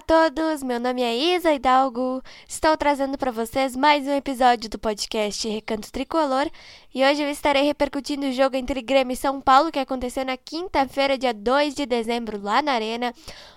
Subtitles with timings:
[0.00, 2.22] a todos, meu nome é Isa Hidalgo.
[2.48, 6.50] Estou trazendo para vocês mais um episódio do podcast Recanto Tricolor
[6.94, 10.38] e hoje eu estarei repercutindo o jogo entre Grêmio e São Paulo que aconteceu na
[10.38, 13.12] quinta-feira, dia 2 de dezembro, lá na Arena.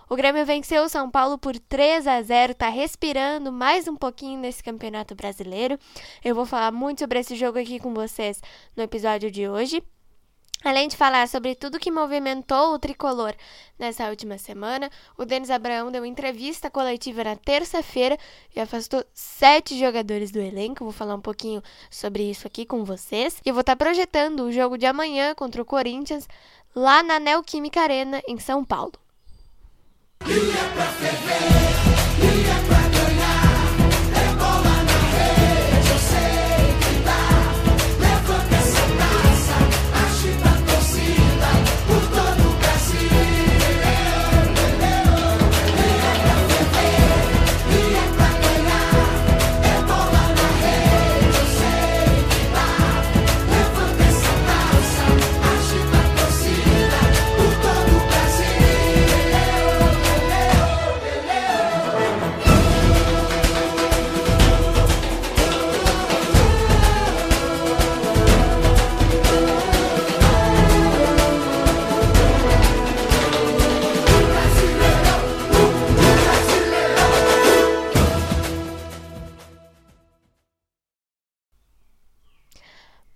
[0.09, 4.37] O Grêmio venceu o São Paulo por 3 a 0, tá respirando mais um pouquinho
[4.37, 5.79] nesse Campeonato Brasileiro.
[6.25, 8.41] Eu vou falar muito sobre esse jogo aqui com vocês
[8.75, 9.81] no episódio de hoje.
[10.63, 13.35] Além de falar sobre tudo que movimentou o tricolor
[13.77, 18.17] nessa última semana, o Denis Abraão deu entrevista coletiva na terça-feira
[18.55, 20.85] e afastou sete jogadores do elenco.
[20.85, 23.41] Vou falar um pouquinho sobre isso aqui com vocês.
[23.45, 26.27] E vou estar tá projetando o jogo de amanhã contra o Corinthians
[26.73, 28.93] lá na Neoquímica Arena, em São Paulo.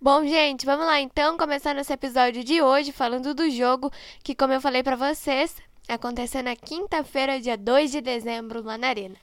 [0.10, 3.92] Bom, gente, vamos lá então, começando esse episódio de hoje falando do jogo
[4.24, 5.54] que, como eu falei para vocês,
[5.86, 9.18] aconteceu na quinta-feira, dia 2 de dezembro, lá na Arena.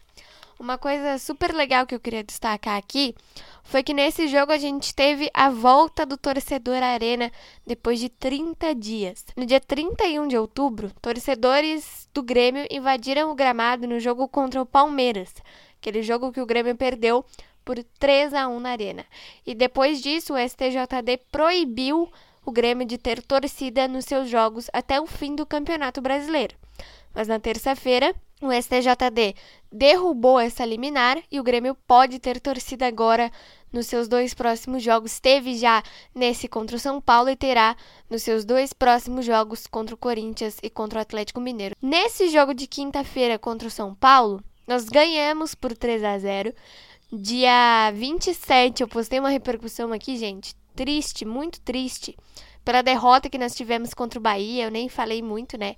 [0.60, 3.14] Uma coisa super legal que eu queria destacar aqui
[3.62, 7.32] foi que nesse jogo a gente teve a volta do torcedor à Arena
[7.66, 9.24] depois de 30 dias.
[9.34, 14.66] No dia 31 de outubro, torcedores do Grêmio invadiram o gramado no jogo contra o
[14.66, 15.32] Palmeiras,
[15.80, 17.24] aquele jogo que o Grêmio perdeu
[17.64, 19.04] por 3 a 1 na Arena.
[19.47, 22.10] E depois disso, o STJD proibiu
[22.44, 26.54] o Grêmio de ter torcida nos seus jogos até o fim do Campeonato Brasileiro.
[27.14, 29.34] Mas na terça-feira, o STJD
[29.72, 33.30] derrubou essa liminar e o Grêmio pode ter torcida agora
[33.72, 35.19] nos seus dois próximos jogos.
[35.19, 35.82] Teve já
[36.14, 37.76] nesse contra o São Paulo e terá
[38.10, 41.74] nos seus dois próximos jogos contra o Corinthians e contra o Atlético Mineiro.
[41.80, 46.54] Nesse jogo de quinta-feira contra o São Paulo, nós ganhamos por 3 a 0.
[47.12, 50.54] Dia 27, eu postei uma repercussão aqui, gente.
[50.75, 52.16] Triste, muito triste.
[52.64, 54.64] Pela derrota que nós tivemos contra o Bahia.
[54.64, 55.76] Eu nem falei muito, né?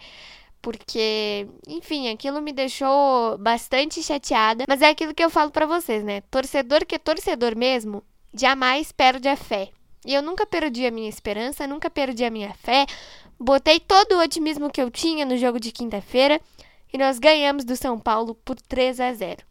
[0.62, 4.64] Porque, enfim, aquilo me deixou bastante chateada.
[4.66, 6.22] Mas é aquilo que eu falo para vocês, né?
[6.22, 8.02] Torcedor que é torcedor mesmo,
[8.32, 9.70] jamais perde a fé.
[10.04, 12.86] E eu nunca perdi a minha esperança, nunca perdi a minha fé.
[13.38, 16.41] Botei todo o otimismo que eu tinha no jogo de quinta-feira
[16.92, 19.42] e nós ganhamos do São Paulo por 3 a 0.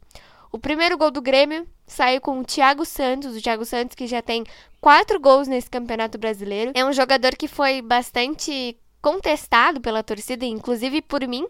[0.52, 4.22] O primeiro gol do Grêmio saiu com o Thiago Santos, o Thiago Santos que já
[4.22, 4.46] tem
[4.80, 6.72] quatro gols nesse Campeonato Brasileiro.
[6.74, 11.46] É um jogador que foi bastante contestado pela torcida, inclusive por mim.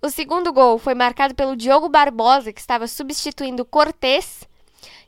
[0.00, 4.46] O segundo gol foi marcado pelo Diogo Barbosa, que estava substituindo Cortez.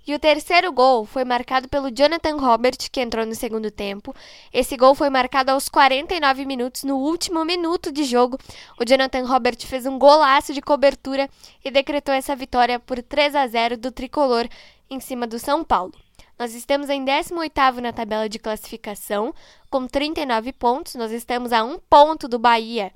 [0.07, 4.15] E o terceiro gol foi marcado pelo Jonathan Robert, que entrou no segundo tempo.
[4.53, 8.39] Esse gol foi marcado aos 49 minutos, no último minuto de jogo.
[8.81, 11.29] O Jonathan Robert fez um golaço de cobertura
[11.65, 14.49] e decretou essa vitória por 3 a 0 do tricolor
[14.89, 15.93] em cima do São Paulo.
[16.39, 19.35] Nós estamos em 18º na tabela de classificação,
[19.69, 20.95] com 39 pontos.
[20.95, 22.91] Nós estamos a um ponto do Bahia,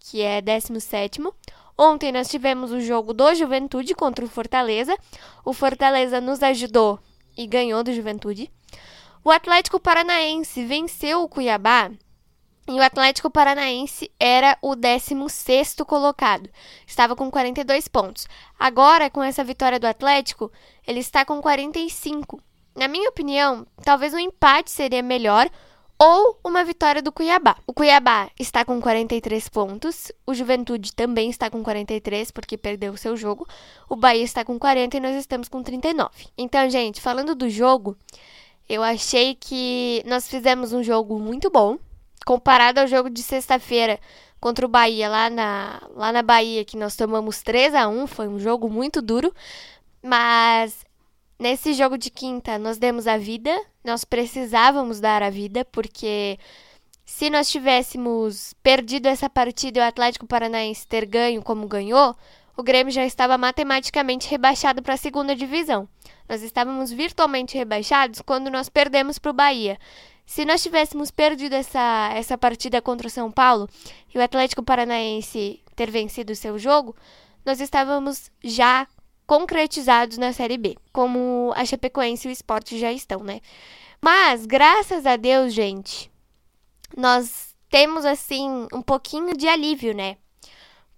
[0.00, 1.32] que é 17º.
[1.78, 4.98] Ontem nós tivemos o jogo do Juventude contra o Fortaleza.
[5.44, 6.98] O Fortaleza nos ajudou
[7.36, 8.50] e ganhou do Juventude.
[9.24, 11.90] O Atlético Paranaense venceu o Cuiabá
[12.68, 16.50] e o Atlético Paranaense era o 16 colocado.
[16.86, 18.26] Estava com 42 pontos.
[18.58, 20.52] Agora, com essa vitória do Atlético,
[20.86, 22.42] ele está com 45.
[22.76, 25.48] Na minha opinião, talvez um empate seria melhor
[25.98, 27.56] ou uma vitória do Cuiabá.
[27.66, 32.96] O Cuiabá está com 43 pontos, o Juventude também está com 43 porque perdeu o
[32.96, 33.46] seu jogo,
[33.88, 36.10] o Bahia está com 40 e nós estamos com 39.
[36.36, 37.96] Então, gente, falando do jogo,
[38.68, 41.78] eu achei que nós fizemos um jogo muito bom,
[42.24, 43.98] comparado ao jogo de sexta-feira
[44.40, 48.28] contra o Bahia lá na, lá na Bahia, que nós tomamos 3 a 1 foi
[48.28, 49.34] um jogo muito duro,
[50.00, 50.86] mas
[51.38, 53.56] Nesse jogo de quinta, nós demos a vida,
[53.88, 56.38] nós precisávamos dar a vida, porque
[57.04, 62.14] se nós tivéssemos perdido essa partida e o Atlético Paranaense ter ganho como ganhou,
[62.56, 65.88] o Grêmio já estava matematicamente rebaixado para a segunda divisão.
[66.28, 69.78] Nós estávamos virtualmente rebaixados quando nós perdemos para o Bahia.
[70.26, 73.66] Se nós tivéssemos perdido essa, essa partida contra o São Paulo
[74.14, 76.94] e o Atlético Paranaense ter vencido o seu jogo,
[77.46, 78.86] nós estávamos já
[79.28, 83.42] concretizados na Série B, como a Chapecoense e o Sport já estão, né?
[84.00, 86.10] Mas, graças a Deus, gente,
[86.96, 90.16] nós temos, assim, um pouquinho de alívio, né?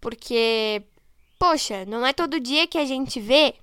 [0.01, 0.81] Porque,
[1.41, 3.57] poxa, não é todo dia que a gente vê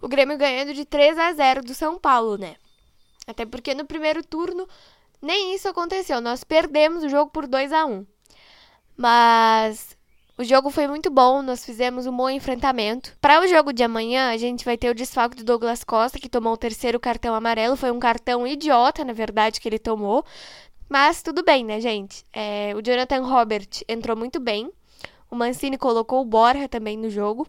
[0.00, 2.54] o Grêmio ganhando de 3 a 0 do São Paulo, né?
[3.26, 4.68] Até porque no primeiro turno
[5.20, 6.20] nem isso aconteceu.
[6.20, 8.06] Nós perdemos o jogo por 2 a 1
[8.96, 9.97] Mas
[10.38, 13.12] o jogo foi muito bom, nós fizemos um bom enfrentamento.
[13.20, 16.28] Para o jogo de amanhã, a gente vai ter o desfalque do Douglas Costa, que
[16.28, 17.76] tomou o terceiro cartão amarelo.
[17.76, 20.24] Foi um cartão idiota, na verdade, que ele tomou.
[20.88, 22.24] Mas tudo bem, né, gente?
[22.32, 24.70] É, o Jonathan Robert entrou muito bem.
[25.28, 27.44] O Mancini colocou o Borja também no jogo,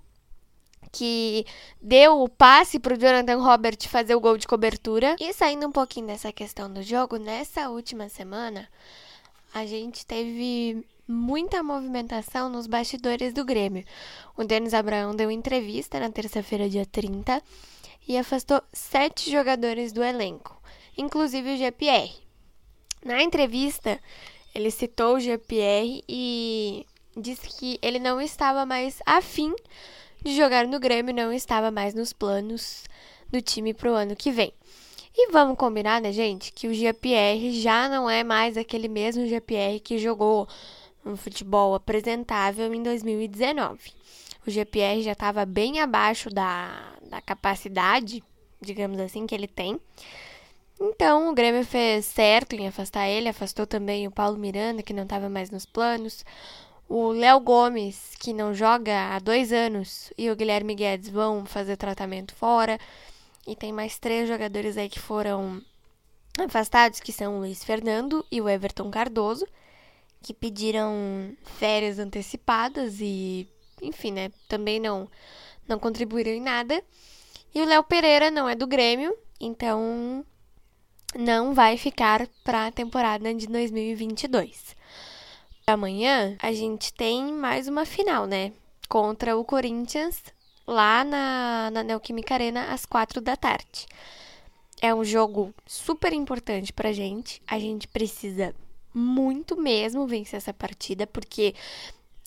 [0.91, 1.45] que
[1.79, 5.15] deu o passe para o Jonathan Robert fazer o gol de cobertura.
[5.19, 8.67] E saindo um pouquinho dessa questão do jogo, nessa última semana,
[9.53, 13.83] a gente teve muita movimentação nos bastidores do Grêmio.
[14.37, 17.41] O Denis Abraão deu entrevista na terça-feira, dia 30,
[18.07, 20.61] e afastou sete jogadores do elenco,
[20.95, 22.11] inclusive o GPR.
[23.03, 23.99] Na entrevista,
[24.53, 26.85] ele citou o GPR e
[27.17, 29.55] disse que ele não estava mais afim
[30.23, 32.83] de jogar no Grêmio, não estava mais nos planos
[33.31, 34.53] do time para o ano que vem.
[35.15, 39.79] E vamos combinar, né, gente, que o GPR já não é mais aquele mesmo GPR
[39.79, 40.47] que jogou
[41.05, 43.91] um futebol apresentável em 2019.
[44.45, 48.23] O GPR já estava bem abaixo da, da capacidade,
[48.61, 49.79] digamos assim, que ele tem.
[50.79, 55.03] Então o Grêmio fez certo em afastar ele, afastou também o Paulo Miranda, que não
[55.03, 56.23] estava mais nos planos.
[56.87, 61.75] O Léo Gomes, que não joga há dois anos, e o Guilherme Guedes vão fazer
[61.77, 62.79] tratamento fora.
[63.45, 65.61] E tem mais três jogadores aí que foram
[66.39, 69.45] afastados, que são o Luiz Fernando e o Everton Cardoso
[70.21, 73.47] que pediram férias antecipadas e,
[73.81, 75.09] enfim, né, também não
[75.67, 76.83] não contribuíram em nada.
[77.53, 80.25] E o Léo Pereira não é do Grêmio, então
[81.15, 84.75] não vai ficar para a temporada de 2022.
[85.65, 88.51] Amanhã a gente tem mais uma final, né?
[88.87, 90.21] Contra o Corinthians,
[90.65, 93.87] lá na, na Neoquímica Arena, às quatro da tarde.
[94.81, 97.41] É um jogo super importante pra gente.
[97.47, 98.55] A gente precisa
[98.93, 101.53] muito mesmo vencer essa partida, porque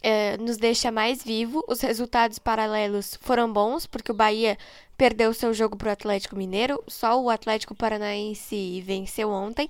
[0.03, 1.64] é, nos deixa mais vivo.
[1.69, 4.59] Os resultados paralelos foram bons, porque o Bahia
[4.97, 9.69] perdeu seu jogo para o Atlético Mineiro, só o Atlético Paranaense venceu ontem,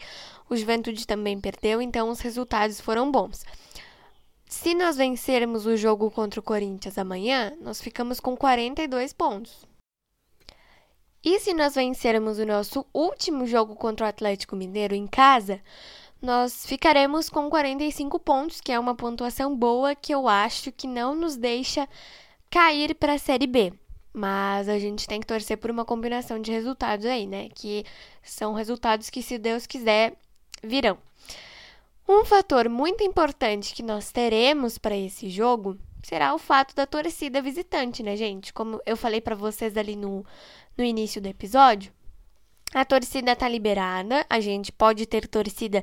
[0.49, 3.45] o Juventude também perdeu, então os resultados foram bons.
[4.47, 9.67] Se nós vencermos o jogo contra o Corinthians amanhã, nós ficamos com 42 pontos.
[11.25, 15.63] E se nós vencermos o nosso último jogo contra o Atlético Mineiro em casa,
[16.23, 21.17] nós ficaremos com 45 pontos, que é uma pontuação boa que eu acho que não
[21.17, 21.89] nos deixa
[22.49, 23.73] cair para a Série B.
[24.15, 27.49] Mas a gente tem que torcer por uma combinação de resultados aí, né?
[27.55, 27.85] Que
[28.23, 30.15] são resultados que, se Deus quiser,
[30.63, 30.97] virão.
[32.09, 37.41] Um fator muito importante que nós teremos para esse jogo será o fato da torcida
[37.41, 38.53] visitante, né, gente?
[38.53, 40.25] Como eu falei para vocês ali no,
[40.77, 41.93] no início do episódio,
[42.75, 45.83] a torcida tá liberada, a gente pode ter torcida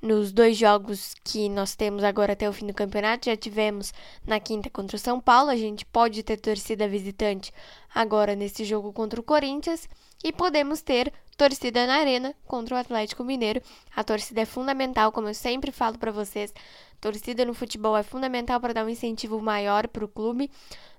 [0.00, 3.26] nos dois jogos que nós temos agora até o fim do campeonato.
[3.26, 3.92] Já tivemos
[4.26, 7.52] na quinta contra o São Paulo, a gente pode ter torcida visitante
[7.92, 9.88] agora nesse jogo contra o Corinthians
[10.22, 13.62] e podemos ter torcida na arena contra o Atlético Mineiro.
[13.94, 16.52] A torcida é fundamental, como eu sempre falo para vocês.
[17.00, 20.50] Torcida no futebol é fundamental para dar um incentivo maior para o clube.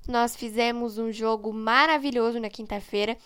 [0.07, 3.17] Nós fizemos um jogo maravilhoso na quinta-feira.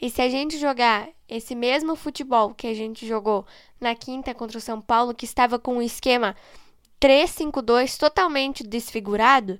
[0.00, 3.44] E se a gente jogar esse mesmo futebol que a gente jogou
[3.80, 6.36] na quinta contra o São Paulo, que estava com um esquema
[7.00, 9.58] 3-5-2 totalmente desfigurado,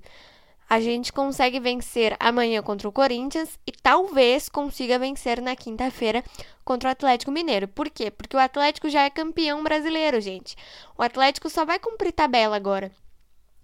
[0.71, 6.23] a gente consegue vencer amanhã contra o Corinthians e talvez consiga vencer na quinta-feira
[6.63, 7.67] contra o Atlético Mineiro.
[7.67, 8.09] Por quê?
[8.09, 10.55] Porque o Atlético já é campeão brasileiro, gente.
[10.97, 12.89] O Atlético só vai cumprir tabela agora.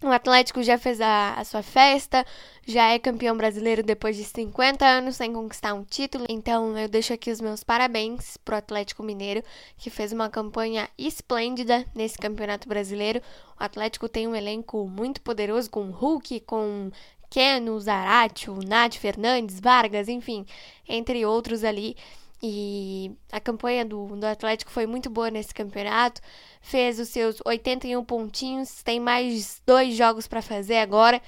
[0.04, 2.24] O Atlético já fez a, a, sua festa,
[2.68, 6.26] já é campeão brasileiro depois de 50 anos sem conquistar um título.
[6.30, 9.44] Então eu deixo aqui os meus parabéns pro Atlético Mineiro,
[9.76, 13.24] que fez uma campanha esplêndida nesse campeonato brasileiro.
[13.60, 16.92] O Atlético tem um elenco muito poderoso com Hulk, com
[17.28, 20.46] Keno, Zaratio, Nath Fernandes, Vargas, enfim,
[20.88, 21.98] entre outros ali.
[22.42, 26.22] E a campanha do, do Atlético foi muito boa nesse campeonato.
[26.62, 28.84] Fez os seus 81 pontinhos.
[28.84, 31.22] Tem mais dois jogos para fazer agora.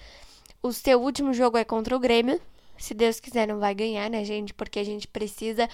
[0.61, 2.39] O seu último jogo é contra o Grêmio.
[2.77, 4.53] Se Deus quiser, não vai ganhar, né, gente?
[4.53, 5.67] Porque a gente precisa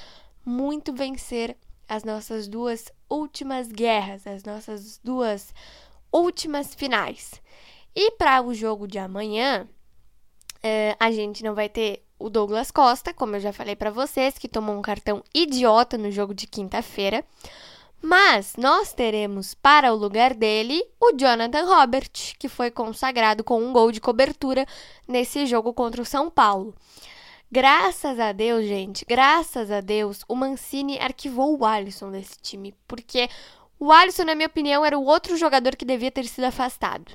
[0.45, 5.53] muito vencer as nossas duas últimas guerras, as nossas duas
[6.11, 7.41] últimas finais.
[7.95, 9.67] E para o jogo de amanhã,
[10.65, 14.37] Uh, a gente não vai ter o Douglas Costa, como eu já falei para vocês,
[14.37, 17.23] que tomou um cartão idiota no jogo de quinta-feira.
[18.01, 23.73] Mas nós teremos para o lugar dele o Jonathan Robert, que foi consagrado com um
[23.73, 24.65] gol de cobertura
[25.07, 26.75] nesse jogo contra o São Paulo.
[27.51, 33.29] Graças a Deus, gente, graças a Deus, o Mancini arquivou o Alisson desse time, porque
[33.79, 37.11] o Alisson, na minha opinião, era o outro jogador que devia ter sido afastado.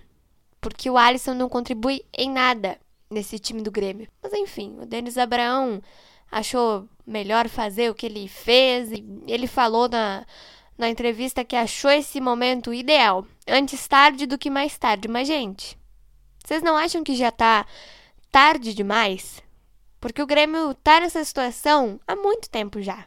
[0.60, 2.78] Porque o Alisson não contribui em nada
[3.10, 4.08] nesse time do Grêmio.
[4.22, 5.82] Mas enfim, o Denis Abraão
[6.30, 8.90] achou melhor fazer o que ele fez.
[9.26, 10.24] Ele falou na,
[10.78, 13.26] na entrevista que achou esse momento ideal.
[13.46, 15.08] Antes tarde do que mais tarde.
[15.08, 15.76] Mas, gente,
[16.44, 17.66] vocês não acham que já tá
[18.30, 19.42] tarde demais?
[20.00, 23.06] Porque o Grêmio tá nessa situação há muito tempo já.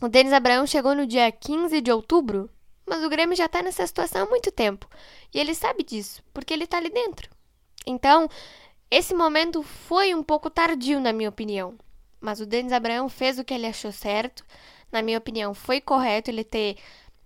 [0.00, 2.48] O Denis Abraão chegou no dia 15 de outubro,
[2.86, 4.88] mas o Grêmio já tá nessa situação há muito tempo.
[5.34, 7.28] E ele sabe disso, porque ele tá ali dentro.
[7.84, 8.28] Então,
[8.90, 11.78] esse momento foi um pouco tardio, na minha opinião.
[12.20, 14.44] Mas o Denis Abraão fez o que ele achou certo.
[14.90, 16.76] Na minha opinião, foi correto ele ter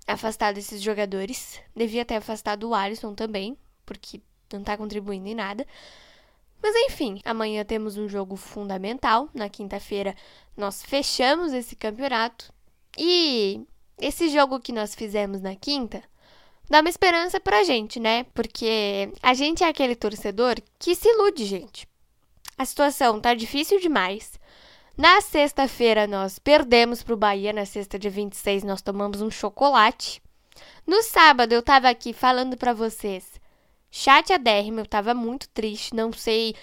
[0.07, 1.61] afastado esses jogadores.
[1.75, 4.21] Devia ter afastado o Alisson também, porque
[4.53, 5.67] não tá contribuindo em nada.
[6.63, 9.29] Mas enfim, amanhã temos um jogo fundamental.
[9.33, 10.15] Na quinta-feira
[10.57, 12.53] nós fechamos esse campeonato.
[12.99, 13.67] E
[13.99, 16.03] esse jogo que nós fizemos na quinta
[16.69, 18.25] dá uma esperança pra gente, né?
[18.35, 21.87] Porque a gente é aquele torcedor que se ilude, gente.
[22.57, 24.39] A situação tá difícil demais.
[24.97, 30.23] Na sexta-feira nós perdemos pro Bahia, na sexta dia 26 nós tomamos um chocolate.
[30.87, 33.41] No sábado eu tava aqui falando para vocês,
[33.91, 36.55] chateadérrima, eu tava muito triste, não sei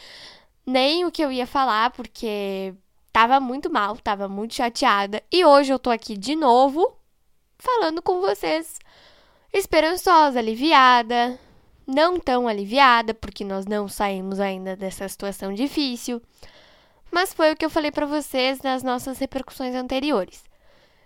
[0.66, 2.74] nem o que eu ia falar porque
[3.12, 5.24] tava muito mal, tava muito chateada.
[5.32, 6.96] E hoje eu tô aqui de novo
[7.58, 8.80] falando com vocês
[9.52, 11.40] esperançosa, aliviada,
[11.86, 16.22] não tão aliviada, porque nós não saímos ainda dessa situação difícil.
[17.12, 20.44] Mas foi o que eu falei para vocês nas nossas repercussões anteriores.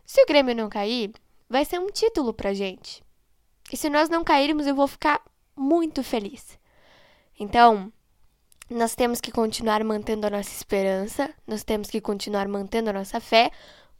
[0.05, 1.11] Se o Grêmio não cair,
[1.49, 3.01] vai ser um título pra gente.
[3.71, 5.21] E se nós não cairmos, eu vou ficar
[5.55, 6.59] muito feliz.
[7.39, 7.91] Então,
[8.69, 13.19] nós temos que continuar mantendo a nossa esperança, nós temos que continuar mantendo a nossa
[13.19, 13.51] fé,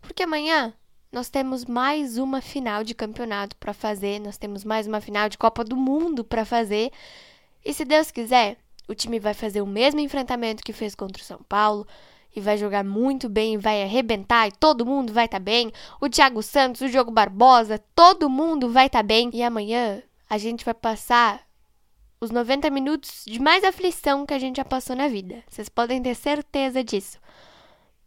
[0.02, 0.74] porque amanhã
[1.14, 5.38] nós temos mais uma final de campeonato para fazer, nós temos mais uma final de
[5.38, 6.92] Copa do Mundo para fazer.
[7.64, 11.26] E se Deus quiser, o time vai fazer o mesmo enfrentamento que fez contra o
[11.26, 11.86] São Paulo
[12.36, 15.72] e vai jogar muito bem, vai arrebentar e todo mundo vai estar tá bem.
[16.02, 19.30] O Thiago Santos, o Diogo Barbosa, todo mundo vai estar tá bem.
[19.34, 21.42] E amanhã a gente vai passar
[22.20, 25.44] os 90 minutos de mais aflição que a gente já passou na vida.
[25.48, 27.20] Vocês podem ter certeza disso.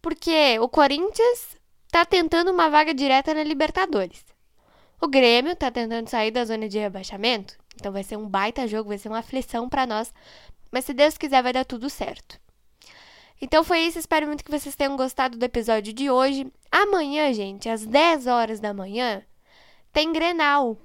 [0.03, 1.56] Porque o Corinthians
[1.91, 4.25] tá tentando uma vaga direta na Libertadores.
[5.01, 8.89] O Grêmio tá tentando sair da zona de rebaixamento, então vai ser um baita jogo,
[8.89, 10.13] vai ser uma aflição para nós,
[10.71, 12.41] mas se Deus quiser vai dar tudo certo.
[13.41, 16.51] Então foi isso, espero muito que vocês tenham gostado do episódio de hoje.
[16.73, 19.23] Amanhã, gente, às 10 horas da manhã,
[19.93, 20.79] tem Grenal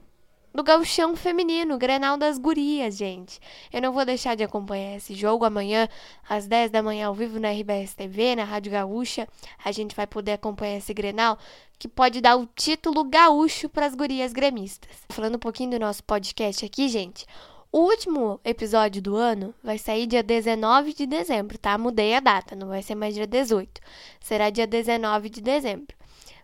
[0.53, 3.39] do gauchão feminino, Grenal das Gurias, gente.
[3.71, 5.87] Eu não vou deixar de acompanhar esse jogo amanhã,
[6.27, 9.27] às 10 da manhã, ao vivo na RBS TV, na Rádio Gaúcha.
[9.63, 11.37] A gente vai poder acompanhar esse Grenal,
[11.79, 14.91] que pode dar o título gaúcho para as gurias gremistas.
[15.09, 17.25] Falando um pouquinho do nosso podcast aqui, gente.
[17.71, 21.77] O último episódio do ano vai sair dia 19 de dezembro, tá?
[21.77, 23.79] Mudei a data, não vai ser mais dia 18.
[24.19, 25.95] Será dia 19 de dezembro.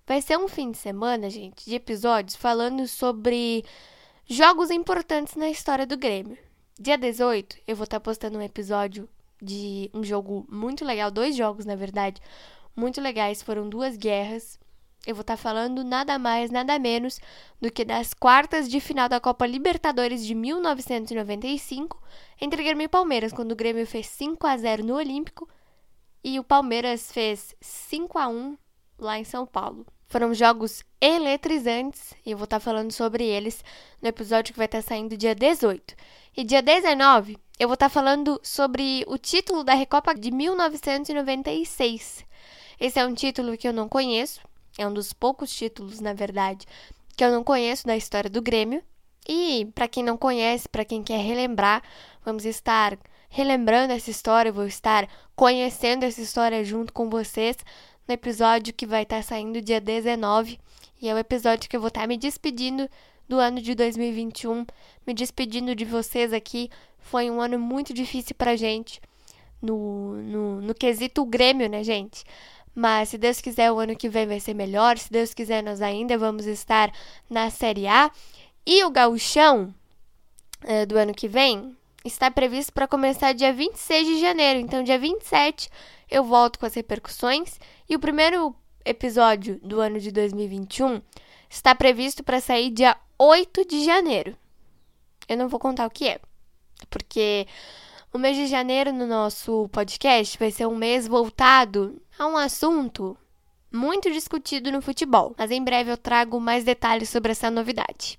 [0.08, 3.66] Vai ser um fim de semana, gente, de episódios falando sobre
[4.30, 6.38] Jogos importantes na história do Grêmio.
[6.78, 9.08] Dia 18, eu vou estar tá postando um episódio
[9.42, 12.22] de um jogo muito legal, dois jogos, na verdade,
[12.76, 13.42] muito legais.
[13.42, 14.60] Foram duas guerras.
[15.06, 17.22] Eu vou estar tá falando nada mais, nada menos
[17.62, 21.98] do que das quartas de final da Copa Libertadores de 1995
[22.42, 25.48] entre Grêmio e Palmeiras, quando o Grêmio fez 5 a 0 no Olímpico
[26.22, 28.58] e o Palmeiras fez 5 a 1
[29.00, 29.86] lá em São Paulo.
[30.10, 33.62] Foram jogos eletrizantes e eu vou estar falando sobre eles
[34.02, 35.94] no episódio que vai estar saindo dia 18.
[36.36, 42.26] E dia 19, eu vou estar falando sobre o título da Recopa de 1996.
[42.80, 44.40] Esse é um título que eu não conheço,
[44.78, 46.66] é um dos poucos títulos, na verdade,
[47.18, 48.82] que eu não conheço da história do Grêmio.
[49.28, 51.84] E para quem não conhece, para quem quer relembrar,
[52.24, 52.98] vamos estar
[53.28, 57.58] relembrando essa história, vou estar conhecendo essa história junto com vocês
[58.08, 60.60] no episódio que vai estar tá saindo dia 19.
[61.02, 62.90] E é o episódio que eu vou estar tá me despedindo
[63.28, 64.66] do ano de 2021,
[65.06, 66.70] me despedindo de vocês aqui.
[67.00, 69.02] Foi um ano muito difícil pra gente,
[69.62, 72.24] no, no, no quesito Grêmio, né, gente?
[72.74, 74.98] Mas se Deus quiser, o ano que vem vai ser melhor.
[74.98, 76.92] Se Deus quiser, nós ainda vamos estar
[77.30, 78.12] na Série A.
[78.66, 79.74] E o gauchão
[80.64, 81.76] é, do ano que vem,
[82.08, 84.60] está previsto para começar dia 26 de janeiro.
[84.60, 85.70] Então, dia 27
[86.10, 87.60] eu volto com as repercussões.
[87.88, 91.02] E o primeiro episódio do ano de 2021
[91.50, 94.36] está previsto para sair dia 8 de janeiro.
[95.28, 96.20] Eu não vou contar o que é,
[96.90, 97.46] porque
[98.14, 103.18] o mês de janeiro no nosso podcast vai ser um mês voltado a um assunto
[103.72, 108.18] muito discutido no futebol, mas em breve eu trago mais detalhes sobre essa novidade.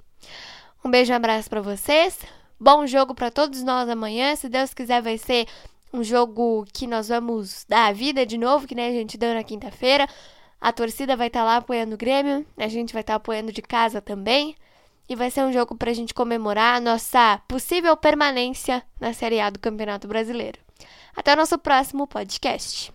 [0.85, 2.18] Um beijo e um abraço para vocês.
[2.61, 4.35] Bom jogo para todos nós amanhã.
[4.35, 5.47] Se Deus quiser, vai ser
[5.93, 9.33] um jogo que nós vamos dar a vida de novo, que nem a gente deu
[9.33, 10.09] na quinta-feira.
[10.61, 13.53] A torcida vai estar tá lá apoiando o Grêmio, a gente vai estar tá apoiando
[13.53, 14.57] de casa também.
[15.09, 19.41] E vai ser um jogo para a gente comemorar a nossa possível permanência na Série
[19.41, 20.59] A do Campeonato Brasileiro.
[21.17, 22.93] Até o nosso próximo podcast.